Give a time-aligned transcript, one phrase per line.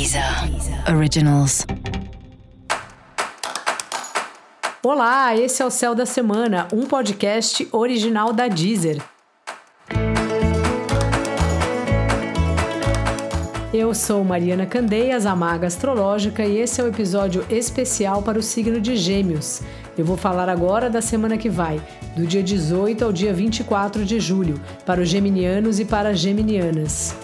[0.00, 0.24] Deezer
[0.96, 1.66] Originals.
[4.82, 9.02] Olá, esse é o Céu da Semana, um podcast original da Deezer.
[13.74, 18.38] Eu sou Mariana Candeias, a Maga Astrológica, e esse é o um episódio especial para
[18.38, 19.60] o signo de Gêmeos.
[19.98, 21.78] Eu vou falar agora da semana que vai,
[22.16, 27.14] do dia 18 ao dia 24 de julho, para os geminianos e para as geminianas.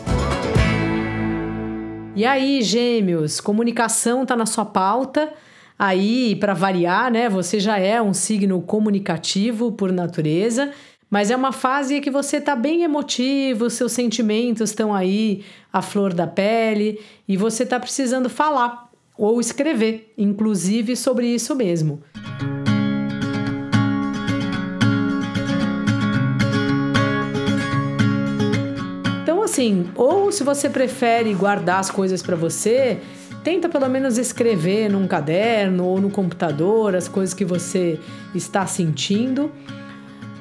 [2.17, 5.33] E aí, Gêmeos, comunicação está na sua pauta.
[5.79, 10.73] Aí, para variar, né, você já é um signo comunicativo por natureza
[11.11, 16.13] mas é uma fase que você está bem emotivo, seus sentimentos estão aí à flor
[16.13, 22.03] da pele e você está precisando falar ou escrever, inclusive sobre isso mesmo.
[29.57, 32.99] Assim, ou se você prefere guardar as coisas para você,
[33.43, 37.99] tenta pelo menos escrever num caderno ou no computador as coisas que você
[38.35, 39.51] está sentindo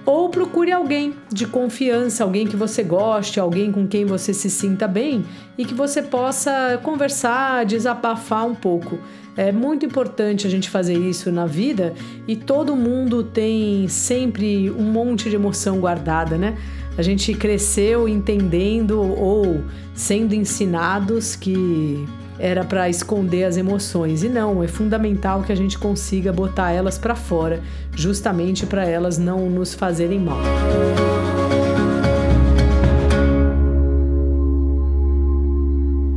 [0.05, 4.87] ou procure alguém de confiança, alguém que você goste, alguém com quem você se sinta
[4.87, 5.25] bem
[5.57, 8.99] e que você possa conversar, desabafar um pouco.
[9.35, 11.93] É muito importante a gente fazer isso na vida
[12.27, 16.57] e todo mundo tem sempre um monte de emoção guardada, né?
[16.97, 22.07] A gente cresceu entendendo ou sendo ensinados que
[22.39, 24.23] era para esconder as emoções.
[24.23, 27.61] E não, é fundamental que a gente consiga botar elas para fora,
[27.95, 30.39] justamente para elas não nos fazerem mal.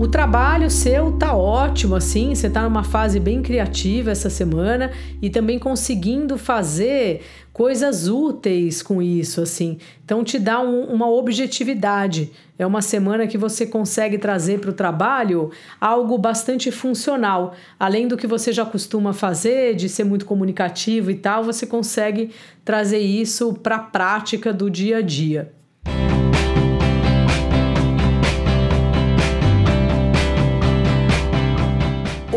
[0.08, 5.28] O trabalho seu tá ótimo assim, você tá numa fase bem criativa essa semana e
[5.28, 7.20] também conseguindo fazer
[7.52, 9.76] coisas úteis com isso assim.
[10.02, 12.32] Então te dá um, uma objetividade.
[12.58, 17.52] É uma semana que você consegue trazer para o trabalho algo bastante funcional.
[17.78, 22.30] Além do que você já costuma fazer, de ser muito comunicativo e tal, você consegue
[22.64, 25.57] trazer isso para a prática do dia a dia.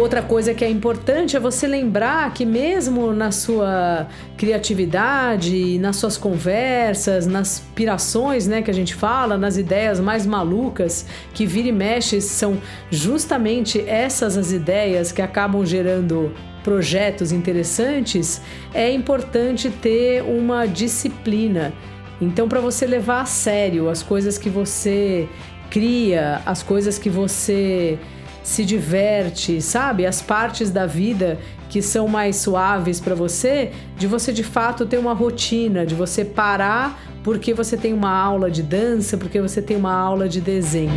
[0.02, 6.18] Outra coisa que é importante é você lembrar que, mesmo na sua criatividade, nas suas
[6.18, 11.72] conversas, nas pirações né, que a gente fala, nas ideias mais malucas que vira e
[11.72, 12.58] mexe, são
[12.90, 16.34] justamente essas as ideias que acabam gerando
[16.64, 18.42] projetos interessantes,
[18.74, 21.72] é importante ter uma disciplina.
[22.20, 25.30] Então, para você levar a sério as coisas que você
[25.70, 28.00] cria, as coisas que você
[28.44, 30.06] se diverte, sabe?
[30.06, 34.98] As partes da vida que são mais suaves para você, de você de fato ter
[34.98, 39.78] uma rotina, de você parar porque você tem uma aula de dança, porque você tem
[39.78, 40.92] uma aula de desenho.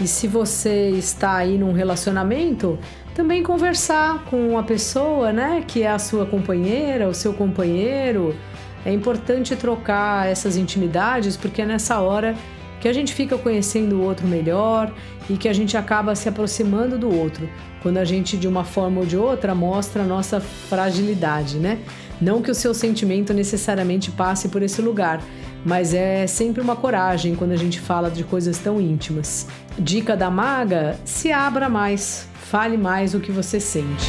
[0.00, 2.78] E se você está aí num relacionamento,
[3.14, 8.34] também conversar com a pessoa, né, que é a sua companheira, o seu companheiro.
[8.84, 12.36] É importante trocar essas intimidades porque é nessa hora
[12.80, 14.92] que a gente fica conhecendo o outro melhor
[15.28, 17.48] e que a gente acaba se aproximando do outro,
[17.82, 21.78] quando a gente de uma forma ou de outra mostra a nossa fragilidade, né?
[22.20, 25.20] Não que o seu sentimento necessariamente passe por esse lugar,
[25.64, 29.46] mas é sempre uma coragem quando a gente fala de coisas tão íntimas.
[29.78, 34.08] Dica da maga: se abra mais, fale mais o que você sente.